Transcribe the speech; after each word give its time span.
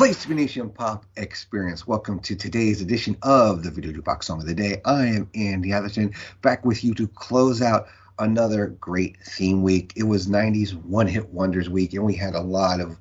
Place 0.00 0.26
Nation 0.26 0.70
Pop 0.70 1.04
Experience. 1.18 1.86
Welcome 1.86 2.20
to 2.20 2.34
today's 2.34 2.80
edition 2.80 3.18
of 3.20 3.62
the 3.62 3.70
Video 3.70 3.92
Jukebox 3.92 4.24
Song 4.24 4.40
of 4.40 4.46
the 4.46 4.54
Day. 4.54 4.80
I 4.86 5.04
am 5.04 5.28
Andy 5.34 5.74
Atherton, 5.74 6.14
back 6.40 6.64
with 6.64 6.82
you 6.82 6.94
to 6.94 7.06
close 7.06 7.60
out 7.60 7.86
another 8.18 8.68
great 8.68 9.18
theme 9.22 9.62
week. 9.62 9.92
It 9.96 10.04
was 10.04 10.26
90s 10.26 10.72
One 10.72 11.06
Hit 11.06 11.28
Wonders 11.28 11.68
week, 11.68 11.92
and 11.92 12.02
we 12.02 12.14
had 12.14 12.34
a 12.34 12.40
lot 12.40 12.80
of 12.80 12.96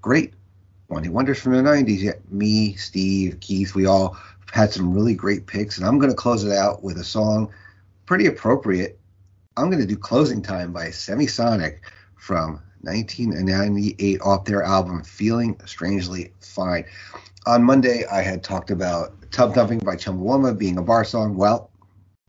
great 0.00 0.34
one 0.86 1.02
hit 1.02 1.12
wonders 1.12 1.40
from 1.40 1.54
the 1.54 1.58
90s. 1.58 1.98
Yeah, 1.98 2.12
me, 2.30 2.76
Steve, 2.76 3.40
Keith, 3.40 3.74
we 3.74 3.86
all 3.86 4.16
had 4.52 4.72
some 4.72 4.94
really 4.94 5.16
great 5.16 5.48
picks, 5.48 5.76
and 5.76 5.84
I'm 5.84 5.98
going 5.98 6.12
to 6.12 6.16
close 6.16 6.44
it 6.44 6.52
out 6.52 6.84
with 6.84 6.98
a 6.98 7.04
song 7.04 7.52
pretty 8.06 8.26
appropriate. 8.26 9.00
I'm 9.56 9.70
going 9.70 9.82
to 9.82 9.88
do 9.88 9.96
Closing 9.96 10.40
Time 10.40 10.72
by 10.72 10.90
Semisonic 10.90 11.78
from 12.14 12.62
1998 12.84 14.20
off 14.20 14.44
their 14.44 14.62
album 14.62 15.02
Feeling 15.02 15.58
Strangely 15.64 16.32
Fine. 16.40 16.84
On 17.46 17.62
Monday, 17.62 18.04
I 18.10 18.22
had 18.22 18.42
talked 18.42 18.70
about 18.70 19.14
Tub 19.30 19.54
Thumping 19.54 19.80
by 19.80 19.96
Chumbawamba 19.96 20.56
being 20.56 20.78
a 20.78 20.82
bar 20.82 21.04
song. 21.04 21.36
Well, 21.36 21.70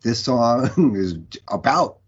this 0.02 0.23
song 0.23 0.70
is 0.95 1.16
about 1.47 2.00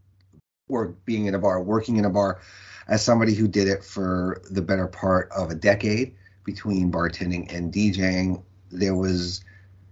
work 0.67 1.03
being 1.05 1.25
in 1.25 1.35
a 1.35 1.39
bar, 1.39 1.61
working 1.61 1.97
in 1.97 2.05
a 2.05 2.09
bar 2.09 2.41
as 2.87 3.03
somebody 3.03 3.33
who 3.33 3.47
did 3.47 3.67
it 3.67 3.83
for 3.83 4.41
the 4.49 4.61
better 4.61 4.87
part 4.87 5.29
of 5.31 5.51
a 5.51 5.55
decade 5.55 6.13
between 6.43 6.91
bartending 6.91 7.53
and 7.53 7.73
DJing. 7.73 8.41
There 8.71 8.95
was 8.95 9.43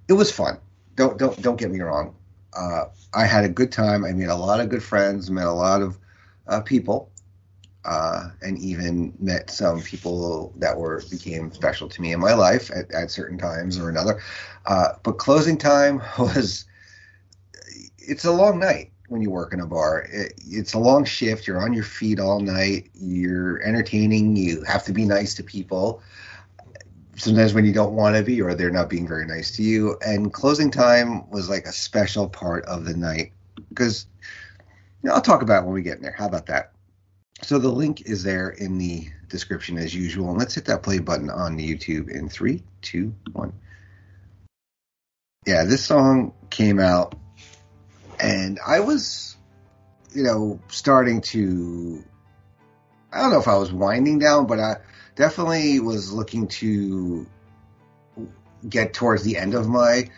it 0.07 0.13
was 0.13 0.31
fun. 0.31 0.59
Don't 0.95 1.17
don't 1.17 1.41
don't 1.41 1.57
get 1.57 1.71
me 1.71 1.79
wrong. 1.79 2.15
Uh, 2.53 2.85
I 3.13 3.25
had 3.25 3.43
a 3.43 3.49
good 3.49 3.71
time. 3.71 4.05
I 4.05 4.13
made 4.13 4.29
a 4.29 4.35
lot 4.35 4.59
of 4.59 4.69
good 4.69 4.83
friends. 4.83 5.29
Met 5.29 5.47
a 5.47 5.51
lot 5.51 5.81
of 5.81 5.97
uh, 6.47 6.61
people, 6.61 7.11
uh, 7.85 8.29
and 8.41 8.57
even 8.59 9.13
met 9.19 9.49
some 9.49 9.81
people 9.81 10.53
that 10.57 10.77
were 10.77 11.03
became 11.09 11.51
special 11.51 11.87
to 11.87 12.01
me 12.01 12.13
in 12.13 12.19
my 12.19 12.33
life 12.33 12.71
at, 12.71 12.91
at 12.91 13.11
certain 13.11 13.37
times 13.37 13.77
or 13.77 13.89
another. 13.89 14.21
Uh, 14.65 14.89
but 15.03 15.13
closing 15.13 15.57
time 15.57 16.01
was 16.19 16.65
it's 17.97 18.25
a 18.25 18.31
long 18.31 18.59
night 18.59 18.91
when 19.07 19.21
you 19.21 19.29
work 19.29 19.53
in 19.53 19.59
a 19.59 19.65
bar. 19.65 20.07
It, 20.11 20.33
it's 20.45 20.73
a 20.73 20.79
long 20.79 21.05
shift. 21.05 21.47
You're 21.47 21.61
on 21.61 21.73
your 21.73 21.83
feet 21.83 22.19
all 22.19 22.39
night. 22.39 22.89
You're 22.93 23.61
entertaining. 23.61 24.35
You 24.35 24.63
have 24.63 24.83
to 24.85 24.93
be 24.93 25.05
nice 25.05 25.33
to 25.35 25.43
people 25.43 26.01
sometimes 27.17 27.53
when 27.53 27.65
you 27.65 27.73
don't 27.73 27.93
want 27.93 28.15
to 28.15 28.23
be 28.23 28.41
or 28.41 28.53
they're 28.53 28.71
not 28.71 28.89
being 28.89 29.07
very 29.07 29.25
nice 29.25 29.51
to 29.55 29.63
you. 29.63 29.97
And 30.05 30.33
closing 30.33 30.69
time 30.69 31.29
was 31.29 31.49
like 31.49 31.65
a 31.65 31.71
special 31.71 32.27
part 32.27 32.65
of 32.65 32.85
the 32.85 32.95
night 32.95 33.31
because 33.69 34.07
you 35.01 35.09
know, 35.09 35.15
I'll 35.15 35.21
talk 35.21 35.41
about 35.41 35.65
when 35.65 35.73
we 35.73 35.81
get 35.81 35.97
in 35.97 36.03
there. 36.03 36.15
How 36.17 36.27
about 36.27 36.45
that? 36.47 36.74
So 37.41 37.59
the 37.59 37.69
link 37.69 38.01
is 38.01 38.23
there 38.23 38.49
in 38.49 38.77
the 38.77 39.07
description 39.27 39.77
as 39.77 39.93
usual. 39.93 40.29
And 40.29 40.39
let's 40.39 40.55
hit 40.55 40.65
that 40.65 40.83
play 40.83 40.99
button 40.99 41.29
on 41.29 41.57
YouTube 41.57 42.09
in 42.09 42.29
three, 42.29 42.63
two, 42.81 43.13
one. 43.33 43.53
Yeah, 45.45 45.65
this 45.65 45.85
song 45.85 46.33
came 46.49 46.79
out 46.79 47.15
and 48.19 48.59
I 48.65 48.79
was, 48.79 49.35
you 50.13 50.23
know, 50.23 50.59
starting 50.69 51.21
to 51.21 52.03
I 53.15 53.21
don't 53.21 53.31
know 53.31 53.39
if 53.39 53.47
I 53.47 53.57
was 53.57 53.71
winding 53.71 54.19
down, 54.19 54.45
but 54.45 54.59
I 54.59 54.77
definitely 55.15 55.79
was 55.79 56.11
looking 56.11 56.47
to 56.49 57.25
get 58.67 58.93
towards 58.93 59.23
the 59.23 59.37
end 59.37 59.53
of 59.53 59.67
my 59.67 60.09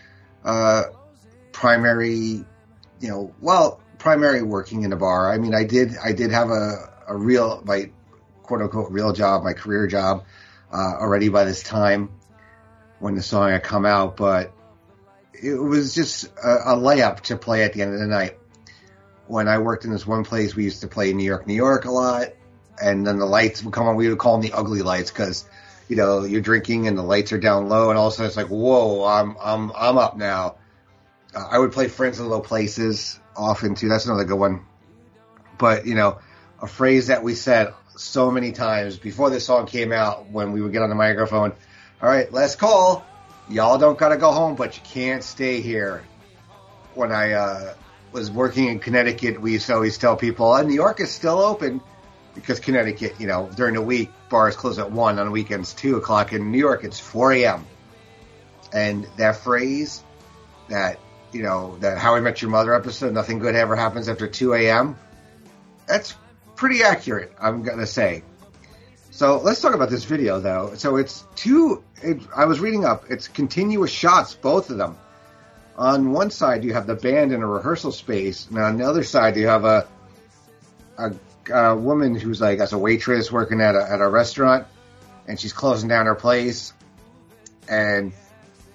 uh, 0.44 0.84
primary, 1.52 2.44
you 3.00 3.08
know, 3.08 3.36
well, 3.40 3.82
primary 4.00 4.42
working 4.42 4.84
in 4.84 4.94
a 4.94 4.96
bar. 4.96 5.32
I 5.32 5.38
mean, 5.38 5.54
I 5.54 5.64
did, 5.64 5.92
I 6.04 6.14
did 6.14 6.32
have 6.32 6.50
a, 6.50 6.92
a 7.08 7.16
real, 7.16 7.62
my 7.66 7.92
quote 8.44 8.62
unquote 8.62 8.92
real 8.92 9.14
job, 9.14 9.44
my 9.44 9.54
career 9.54 9.88
job, 9.88 10.26
uh, 10.72 10.96
already 11.00 11.30
by 11.30 11.46
this 11.46 11.64
time 11.64 12.10
when 13.00 13.16
the 13.16 13.22
song 13.22 13.52
had 13.52 13.64
come 13.64 13.86
out, 13.86 14.18
but 14.18 14.54
it 15.34 15.56
was 15.56 15.94
just 15.94 16.26
a, 16.44 16.72
a 16.72 16.76
layup 16.76 17.22
to 17.22 17.38
play 17.38 17.64
at 17.64 17.74
the 17.74 17.82
end 17.82 17.94
of 17.94 18.00
the 18.00 18.08
night. 18.08 18.38
When 19.28 19.48
I 19.48 19.60
worked 19.60 19.86
in 19.86 19.92
this 19.92 20.08
one 20.08 20.24
place, 20.24 20.56
we 20.56 20.64
used 20.64 20.82
to 20.82 20.88
play 20.88 21.14
New 21.14 21.26
York, 21.26 21.48
New 21.48 21.54
York 21.54 21.86
a 21.86 21.92
lot 21.92 22.30
and 22.82 23.06
then 23.06 23.18
the 23.18 23.26
lights 23.26 23.64
would 23.64 23.74
come 23.74 23.88
on. 23.88 23.96
We 23.96 24.10
would 24.10 24.18
call 24.18 24.34
them 24.34 24.42
the 24.42 24.56
ugly 24.56 24.82
lights 24.82 25.12
because 25.12 25.46
you 25.88 25.96
know 25.96 26.24
you're 26.24 26.42
drinking 26.42 26.88
and 26.88 26.98
the 26.98 27.04
lights 27.04 27.32
are 27.32 27.38
down 27.38 27.70
low, 27.70 27.90
and 27.90 27.98
all 27.98 28.08
of 28.08 28.14
a 28.14 28.16
sudden 28.16 28.28
it's 28.28 28.38
like, 28.38 28.48
whoa, 28.48 29.06
I'm 29.06 29.36
I'm 29.42 29.72
I'm 29.76 29.98
up 29.98 30.18
now. 30.18 30.56
Uh, 31.36 31.48
I 31.52 31.58
would 31.58 31.72
play 31.72 31.88
Friends 31.88 32.20
in 32.20 32.28
Low 32.28 32.42
Places 32.42 33.20
often 33.36 33.76
too. 33.76 33.90
That's 33.90 34.06
another 34.06 34.26
good 34.26 34.40
one. 34.40 34.66
But 35.58 35.86
you 35.86 35.96
know, 35.96 36.20
a 36.62 36.68
phrase 36.68 37.08
that 37.08 37.24
we 37.24 37.36
said 37.36 37.74
so 37.96 38.32
many 38.32 38.52
times 38.52 38.98
before 38.98 39.30
this 39.30 39.46
song 39.46 39.66
came 39.66 39.92
out 39.92 40.30
when 40.30 40.52
we 40.52 40.62
would 40.62 40.72
get 40.72 40.82
on 40.82 40.90
the 40.90 40.96
microphone. 40.96 41.54
All 42.02 42.10
right, 42.10 42.32
last 42.32 42.58
call. 42.58 43.06
Y'all 43.50 43.78
don't 43.78 43.98
gotta 43.98 44.18
go 44.18 44.32
home, 44.32 44.56
but 44.56 44.76
you 44.76 44.84
can't 44.84 45.24
stay 45.24 45.62
here. 45.62 46.04
When 46.94 47.12
I 47.12 47.34
uh, 47.34 47.74
was 48.12 48.30
working 48.30 48.66
in 48.66 48.80
Connecticut, 48.80 49.40
we 49.40 49.54
used 49.54 49.68
to 49.68 49.76
always 49.76 49.98
tell 49.98 50.16
people, 50.16 50.48
oh, 50.48 50.62
New 50.62 50.74
York 50.74 51.00
is 51.00 51.12
still 51.12 51.40
open 51.40 51.82
because 52.36 52.60
Connecticut, 52.60 53.16
you 53.20 53.28
know, 53.28 53.50
during 53.56 53.76
the 53.76 53.82
week 53.82 54.12
bars 54.30 54.56
close 54.56 54.80
at 54.80 54.92
one 54.92 55.18
on 55.20 55.32
weekends 55.32 55.74
two 55.74 55.98
o'clock. 55.98 56.34
In 56.34 56.52
New 56.52 56.58
York, 56.58 56.84
it's 56.84 57.00
four 57.00 57.32
a.m. 57.32 57.66
And 58.74 59.08
that 59.18 59.38
phrase, 59.38 60.04
that 60.70 61.00
you 61.32 61.44
know, 61.44 61.78
that 61.80 61.98
How 61.98 62.16
I 62.16 62.20
Met 62.20 62.42
Your 62.42 62.52
Mother 62.52 62.74
episode, 62.74 63.14
nothing 63.14 63.40
good 63.40 63.56
ever 63.56 63.76
happens 63.76 64.10
after 64.10 64.28
two 64.28 64.54
a.m. 64.54 64.98
That's 65.88 66.16
pretty 66.58 66.84
accurate, 66.84 67.32
I'm 67.40 67.64
gonna 67.64 67.88
say. 67.88 68.24
So 69.12 69.40
let's 69.40 69.62
talk 69.62 69.74
about 69.74 69.90
this 69.90 70.04
video, 70.04 70.40
though. 70.40 70.74
So 70.76 70.98
it's 70.98 71.24
two. 71.36 71.84
It, 72.04 72.20
I 72.36 72.46
was 72.46 72.60
reading 72.60 72.86
up. 72.86 73.06
It's 73.10 73.28
continuous 73.28 73.90
shots, 73.90 74.36
both 74.36 74.70
of 74.70 74.78
them. 74.78 74.98
On 75.78 76.12
one 76.12 76.32
side, 76.32 76.64
you 76.64 76.74
have 76.74 76.88
the 76.88 76.96
band 76.96 77.32
in 77.32 77.42
a 77.42 77.48
rehearsal 77.48 77.92
space, 77.92 78.48
and 78.50 78.58
on 78.58 78.78
the 78.78 78.88
other 78.88 79.04
side, 79.04 79.38
you 79.38 79.48
have 79.48 79.64
a 79.64 79.88
a 80.98 81.14
uh, 81.52 81.76
woman 81.76 82.16
who's 82.16 82.42
like 82.42 82.60
as 82.60 82.74
a 82.74 82.78
waitress 82.78 83.32
working 83.32 83.62
at 83.62 83.76
a, 83.76 83.92
at 83.92 84.02
a 84.02 84.08
restaurant, 84.08 84.68
and 85.28 85.40
she's 85.40 85.54
closing 85.54 85.88
down 85.88 86.08
her 86.08 86.16
place, 86.16 86.74
and 87.70 88.12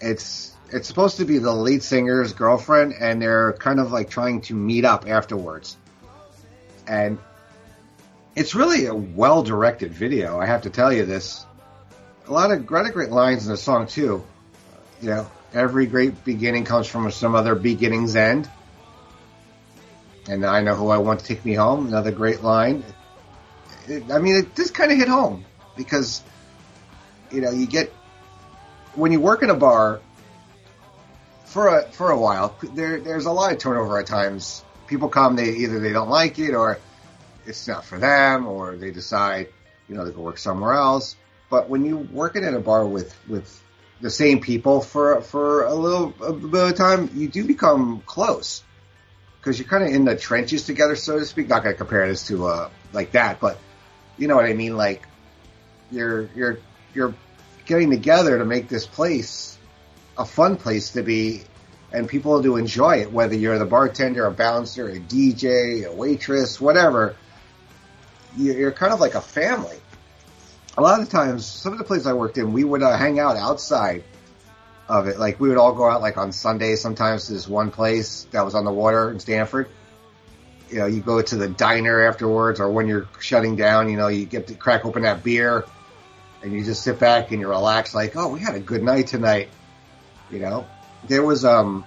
it's 0.00 0.56
it's 0.70 0.88
supposed 0.88 1.18
to 1.18 1.24
be 1.24 1.38
the 1.38 1.52
lead 1.52 1.82
singer's 1.82 2.32
girlfriend, 2.32 2.94
and 2.98 3.20
they're 3.20 3.52
kind 3.54 3.78
of 3.78 3.92
like 3.92 4.08
trying 4.08 4.40
to 4.42 4.54
meet 4.54 4.84
up 4.84 5.08
afterwards, 5.08 5.76
and 6.86 7.18
it's 8.34 8.54
really 8.54 8.86
a 8.86 8.94
well 8.94 9.42
directed 9.42 9.92
video. 9.92 10.38
I 10.40 10.46
have 10.46 10.62
to 10.62 10.70
tell 10.70 10.92
you 10.92 11.04
this. 11.04 11.44
A 12.28 12.32
lot 12.32 12.50
of, 12.52 12.60
of 12.60 12.92
great 12.92 13.10
lines 13.10 13.46
in 13.46 13.52
the 13.52 13.56
song 13.56 13.86
too. 13.86 14.24
You 15.00 15.08
know, 15.08 15.30
every 15.52 15.86
great 15.86 16.24
beginning 16.24 16.64
comes 16.64 16.86
from 16.86 17.10
some 17.10 17.34
other 17.34 17.54
beginning's 17.54 18.16
end 18.16 18.48
and 20.28 20.44
I 20.44 20.60
know 20.60 20.74
who 20.74 20.88
I 20.88 20.98
want 20.98 21.20
to 21.20 21.26
take 21.26 21.44
me 21.44 21.54
home. 21.54 21.88
Another 21.88 22.12
great 22.12 22.42
line. 22.42 22.84
It, 23.88 24.10
I 24.10 24.18
mean, 24.18 24.36
it 24.36 24.54
just 24.54 24.74
kind 24.74 24.92
of 24.92 24.98
hit 24.98 25.08
home 25.08 25.44
because 25.76 26.22
you 27.30 27.40
know 27.40 27.50
you 27.50 27.66
get 27.66 27.92
when 28.94 29.12
you 29.12 29.20
work 29.20 29.42
in 29.42 29.50
a 29.50 29.54
bar 29.54 30.00
for 31.44 31.78
a 31.78 31.82
for 31.90 32.10
a 32.10 32.18
while. 32.18 32.56
There 32.74 33.00
there's 33.00 33.26
a 33.26 33.32
lot 33.32 33.52
of 33.52 33.58
turnover 33.58 33.98
at 33.98 34.06
times. 34.06 34.64
People 34.86 35.08
come, 35.08 35.36
they 35.36 35.50
either 35.50 35.80
they 35.80 35.92
don't 35.92 36.10
like 36.10 36.38
it 36.38 36.54
or 36.54 36.78
it's 37.46 37.66
not 37.68 37.84
for 37.84 37.98
them, 37.98 38.46
or 38.46 38.76
they 38.76 38.90
decide 38.90 39.48
you 39.88 39.94
know 39.94 40.04
to 40.04 40.10
go 40.10 40.22
work 40.22 40.38
somewhere 40.38 40.74
else. 40.74 41.16
But 41.50 41.68
when 41.68 41.84
you 41.84 41.96
working 41.98 42.44
in 42.44 42.54
a 42.54 42.60
bar 42.60 42.86
with 42.86 43.14
with 43.28 43.62
the 44.00 44.10
same 44.10 44.40
people 44.40 44.80
for 44.80 45.20
for 45.20 45.64
a 45.64 45.74
little 45.74 46.14
a 46.20 46.32
bit 46.32 46.70
of 46.70 46.76
time, 46.76 47.10
you 47.14 47.28
do 47.28 47.44
become 47.44 48.02
close 48.06 48.62
because 49.42 49.58
you're 49.58 49.68
kind 49.68 49.84
of 49.84 49.90
in 49.92 50.04
the 50.04 50.16
trenches 50.16 50.64
together, 50.64 50.96
so 50.96 51.18
to 51.18 51.26
speak. 51.26 51.48
Not 51.48 51.64
going 51.64 51.74
to 51.74 51.78
compare 51.78 52.06
this 52.08 52.26
to 52.28 52.46
uh, 52.46 52.70
like 52.92 53.12
that, 53.12 53.40
but 53.40 53.58
you 54.16 54.28
know 54.28 54.36
what 54.36 54.44
I 54.44 54.52
mean. 54.52 54.76
Like 54.76 55.06
you're 55.90 56.28
you're 56.34 56.58
you're 56.94 57.14
getting 57.66 57.90
together 57.90 58.38
to 58.38 58.44
make 58.44 58.68
this 58.68 58.86
place 58.86 59.58
a 60.16 60.24
fun 60.24 60.56
place 60.56 60.90
to 60.90 61.02
be, 61.02 61.42
and 61.92 62.08
people 62.08 62.42
to 62.42 62.56
enjoy 62.56 62.98
it. 62.98 63.12
Whether 63.12 63.34
you're 63.34 63.58
the 63.58 63.66
bartender, 63.66 64.26
a 64.26 64.30
bouncer, 64.30 64.88
a 64.88 64.98
DJ, 64.98 65.86
a 65.86 65.92
waitress, 65.92 66.60
whatever, 66.60 67.16
you're 68.36 68.72
kind 68.72 68.92
of 68.92 69.00
like 69.00 69.14
a 69.14 69.20
family. 69.20 69.78
a 70.76 70.82
lot 70.82 71.00
of 71.00 71.06
the 71.06 71.12
times, 71.12 71.44
some 71.44 71.72
of 71.72 71.78
the 71.78 71.84
places 71.84 72.06
I 72.06 72.14
worked 72.14 72.38
in, 72.38 72.52
we 72.52 72.64
would 72.64 72.82
uh, 72.82 72.96
hang 72.96 73.18
out 73.18 73.36
outside 73.36 74.04
of 74.88 75.06
it. 75.06 75.18
Like 75.18 75.38
we 75.38 75.48
would 75.48 75.58
all 75.58 75.74
go 75.74 75.88
out 75.88 76.00
like 76.00 76.16
on 76.16 76.32
Sundays 76.32 76.80
sometimes 76.80 77.26
to 77.26 77.34
this 77.34 77.46
one 77.46 77.70
place 77.70 78.26
that 78.32 78.44
was 78.44 78.54
on 78.54 78.64
the 78.64 78.72
water 78.72 79.10
in 79.10 79.20
Stamford. 79.20 79.68
You 80.70 80.78
know, 80.78 80.86
you 80.86 81.00
go 81.00 81.20
to 81.20 81.36
the 81.36 81.48
diner 81.48 82.08
afterwards, 82.08 82.58
or 82.58 82.70
when 82.70 82.88
you're 82.88 83.06
shutting 83.20 83.56
down, 83.56 83.90
you 83.90 83.98
know, 83.98 84.08
you 84.08 84.24
get 84.24 84.46
to 84.46 84.54
crack 84.54 84.86
open 84.86 85.02
that 85.02 85.22
beer, 85.22 85.66
and 86.42 86.52
you 86.52 86.64
just 86.64 86.82
sit 86.82 86.98
back 86.98 87.30
and 87.30 87.40
you 87.40 87.48
relax, 87.48 87.94
like, 87.94 88.16
oh, 88.16 88.28
we 88.28 88.40
had 88.40 88.54
a 88.54 88.60
good 88.60 88.82
night 88.82 89.08
tonight. 89.08 89.50
You 90.30 90.38
know, 90.38 90.66
there 91.06 91.22
was 91.22 91.44
um 91.44 91.84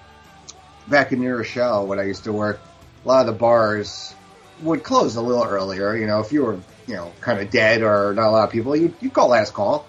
back 0.88 1.12
in 1.12 1.20
New 1.20 1.34
Rochelle 1.34 1.88
when 1.88 2.00
I 2.00 2.04
used 2.04 2.26
to 2.26 2.34
work, 2.34 2.60
a 3.04 3.08
lot 3.08 3.22
of 3.22 3.26
the 3.26 3.40
bars 3.40 4.14
would 4.62 4.84
close 4.84 5.16
a 5.16 5.22
little 5.22 5.44
earlier. 5.44 5.96
You 5.96 6.08
know, 6.08 6.20
if 6.20 6.32
you 6.32 6.44
were 6.44 6.60
you 6.88 6.96
know 6.96 7.12
kind 7.22 7.40
of 7.40 7.50
dead 7.50 7.82
or 7.82 8.14
not 8.14 8.30
a 8.30 8.32
lot 8.32 8.44
of 8.46 8.52
people, 8.52 8.76
you 8.76 8.94
you 9.02 9.10
call 9.10 9.30
last 9.30 9.54
call 9.54 9.86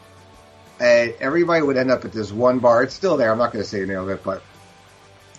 and 0.78 1.14
everybody 1.20 1.62
would 1.62 1.76
end 1.76 1.90
up 1.90 2.04
at 2.04 2.12
this 2.12 2.30
one 2.30 2.58
bar. 2.58 2.82
It's 2.82 2.94
still 2.94 3.16
there. 3.16 3.32
I'm 3.32 3.38
not 3.38 3.52
going 3.52 3.62
to 3.62 3.68
say 3.68 3.80
the 3.80 3.86
name 3.86 3.98
of 3.98 4.08
it, 4.08 4.22
but 4.22 4.42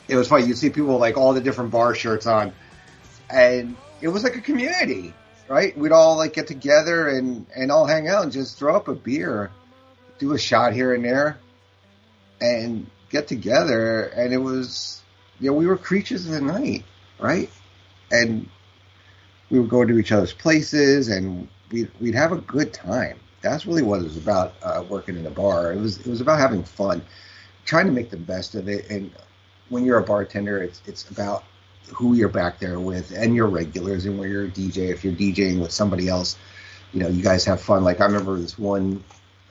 it 0.08 0.16
was 0.16 0.28
funny. 0.28 0.46
You'd 0.46 0.58
see 0.58 0.70
people 0.70 0.98
like 0.98 1.18
all 1.18 1.34
the 1.34 1.42
different 1.42 1.72
bar 1.72 1.94
shirts 1.94 2.26
on, 2.26 2.54
and 3.30 3.76
it 4.02 4.08
was 4.08 4.24
like 4.24 4.36
a 4.36 4.42
community, 4.42 5.14
right? 5.48 5.78
We'd 5.78 5.92
all 5.92 6.18
like 6.18 6.34
get 6.34 6.48
together 6.48 7.08
and 7.08 7.46
and 7.56 7.72
all 7.72 7.86
hang 7.86 8.08
out 8.08 8.24
and 8.24 8.32
just 8.32 8.58
throw 8.58 8.76
up 8.76 8.88
a 8.88 8.96
beer, 8.96 9.52
do 10.18 10.34
a 10.34 10.40
shot 10.40 10.74
here 10.74 10.94
and 10.94 11.06
there, 11.06 11.38
and 12.42 12.88
get 13.10 13.28
together. 13.28 14.04
And 14.04 14.34
it 14.34 14.38
was, 14.38 15.02
you 15.40 15.52
know, 15.52 15.58
we 15.58 15.68
were 15.68 15.78
creatures 15.78 16.26
of 16.26 16.32
the 16.32 16.42
night, 16.42 16.84
right? 17.20 17.50
And 18.10 18.50
we 19.50 19.60
would 19.60 19.70
go 19.70 19.86
to 19.86 19.98
each 19.98 20.12
other's 20.12 20.34
places, 20.34 21.10
and 21.10 21.48
we'd 21.72 21.92
we'd 22.00 22.16
have 22.16 22.32
a 22.32 22.38
good 22.38 22.74
time 22.74 23.20
that's 23.42 23.66
really 23.66 23.82
what 23.82 24.00
it 24.00 24.04
was 24.04 24.18
about 24.18 24.54
uh, 24.64 24.84
working 24.90 25.18
in 25.18 25.26
a 25.26 25.32
bar. 25.32 25.74
It 25.74 25.80
was 25.80 26.00
it 26.00 26.08
was 26.08 26.22
about 26.22 26.40
having 26.40 26.64
fun, 26.64 27.02
trying 27.66 27.86
to 27.86 27.92
make 27.92 28.10
the 28.10 28.18
best 28.18 28.56
of 28.56 28.68
it. 28.68 28.90
And 28.90 29.12
when 29.70 29.86
you're 29.86 30.00
a 30.00 30.04
bartender, 30.04 30.62
it's 30.62 30.82
it's 30.86 31.10
about 31.10 31.44
who 31.94 32.16
you're 32.16 32.30
back 32.30 32.60
there 32.60 32.80
with 32.80 33.12
and 33.12 33.36
your 33.36 33.48
regulars. 33.48 34.06
And 34.06 34.20
when 34.20 34.30
you're 34.30 34.46
a 34.46 34.50
DJ, 34.50 34.90
if 34.90 35.04
you're 35.04 35.14
DJing 35.14 35.62
with 35.62 35.72
somebody 35.72 36.08
else, 36.08 36.38
you 36.94 37.00
know 37.00 37.08
you 37.08 37.24
guys 37.24 37.46
have 37.46 37.62
fun. 37.62 37.84
Like 37.84 38.02
I 38.02 38.06
remember 38.06 38.38
this 38.38 38.58
one 38.58 39.04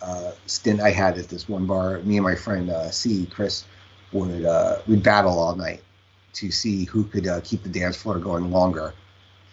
uh, 0.02 0.32
stint 0.46 0.80
I 0.80 0.90
had 0.90 1.18
at 1.18 1.28
this 1.28 1.48
one 1.48 1.66
bar. 1.66 1.98
Me 2.00 2.16
and 2.16 2.24
my 2.24 2.34
friend 2.34 2.70
uh, 2.70 2.90
C 2.90 3.26
Chris 3.26 3.64
would 4.12 4.44
uh, 4.44 4.78
we'd 4.86 5.02
battle 5.02 5.38
all 5.38 5.54
night 5.54 5.82
to 6.34 6.50
see 6.50 6.84
who 6.84 7.04
could 7.04 7.26
uh, 7.26 7.40
keep 7.42 7.62
the 7.62 7.68
dance 7.70 7.96
floor 7.96 8.18
going 8.18 8.50
longer, 8.50 8.92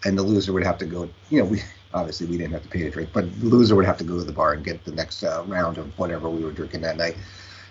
and 0.04 0.18
the 0.18 0.22
loser 0.22 0.52
would 0.52 0.64
have 0.64 0.78
to 0.78 0.86
go. 0.86 1.08
You 1.30 1.40
know 1.40 1.44
we 1.46 1.62
Obviously, 1.94 2.26
we 2.26 2.36
didn't 2.36 2.52
have 2.52 2.64
to 2.64 2.68
pay 2.68 2.80
to 2.80 2.90
drink, 2.90 3.10
but 3.12 3.40
the 3.40 3.46
loser 3.46 3.76
would 3.76 3.86
have 3.86 3.96
to 3.98 4.04
go 4.04 4.18
to 4.18 4.24
the 4.24 4.32
bar 4.32 4.52
and 4.52 4.64
get 4.64 4.84
the 4.84 4.90
next 4.90 5.22
uh, 5.22 5.44
round 5.46 5.78
of 5.78 5.96
whatever 5.96 6.28
we 6.28 6.44
were 6.44 6.50
drinking 6.50 6.80
that 6.80 6.96
night. 6.96 7.16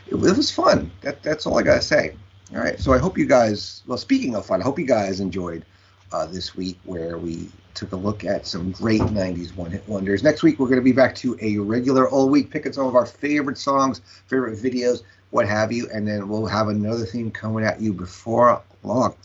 It, 0.07 0.15
it 0.15 0.38
was 0.38 0.50
fun. 0.50 0.89
That, 1.01 1.21
that's 1.21 1.45
all 1.45 1.59
I 1.59 1.62
gotta 1.62 1.81
say. 1.81 2.15
All 2.56 2.62
right, 2.62 2.80
so 2.80 2.94
I 2.94 3.00
hope 3.00 3.18
you 3.18 3.25
guys. 3.25 3.83
Well, 3.85 3.97
speaking 3.97 4.33
of 4.35 4.45
fun, 4.45 4.62
I 4.62 4.63
hope 4.63 4.80
you 4.80 4.85
guys 4.85 5.19
enjoyed 5.19 5.65
uh, 6.13 6.25
this 6.25 6.56
week 6.56 6.80
where 6.85 7.18
we 7.18 7.50
took 7.74 7.91
a 7.91 7.97
look 7.97 8.24
at 8.24 8.47
some 8.47 8.71
great 8.71 9.01
90s 9.01 9.53
one 9.57 9.71
hit 9.71 9.85
wonders. 9.89 10.24
Next 10.24 10.41
week, 10.41 10.57
we're 10.57 10.68
going 10.68 10.80
to 10.80 10.83
be 10.83 10.94
back 10.94 11.15
to 11.15 11.38
a 11.41 11.57
regular 11.57 12.07
all 12.07 12.30
week, 12.30 12.50
picking 12.50 12.71
some 12.71 12.85
of 12.85 12.95
our 12.95 13.06
favorite 13.06 13.57
songs, 13.57 14.00
favorite 14.27 14.57
videos, 14.57 15.03
what 15.31 15.50
have 15.50 15.74
you, 15.74 15.89
and 15.94 16.07
then 16.07 16.30
we'll 16.30 16.45
have 16.45 16.69
another 16.69 17.06
theme 17.06 17.30
coming 17.30 17.65
at 17.65 17.81
you 17.81 17.91
before 17.91 18.62
long. 18.83 19.15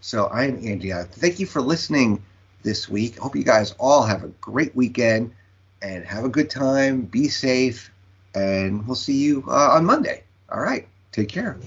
So 0.00 0.28
I'm 0.28 0.56
Andy. 0.66 0.92
Thank 0.92 1.38
you 1.38 1.46
for 1.46 1.60
listening 1.60 2.22
this 2.62 2.88
week. 2.88 3.18
Hope 3.18 3.36
you 3.36 3.44
guys 3.44 3.74
all 3.78 4.02
have 4.02 4.24
a 4.24 4.28
great 4.40 4.74
weekend 4.74 5.32
and 5.82 6.04
have 6.04 6.24
a 6.24 6.28
good 6.28 6.50
time. 6.50 7.02
Be 7.02 7.28
safe, 7.28 7.92
and 8.34 8.86
we'll 8.86 8.96
see 8.96 9.18
you 9.18 9.44
uh, 9.46 9.70
on 9.72 9.84
Monday. 9.84 10.24
All 10.50 10.60
right. 10.60 10.88
Take 11.12 11.28
care. 11.28 11.58